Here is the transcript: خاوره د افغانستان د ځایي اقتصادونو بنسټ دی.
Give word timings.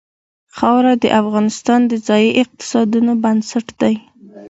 خاوره 0.57 0.93
د 1.03 1.05
افغانستان 1.21 1.79
د 1.87 1.93
ځایي 2.07 2.29
اقتصادونو 2.43 3.11
بنسټ 3.23 3.67
دی. 3.81 3.95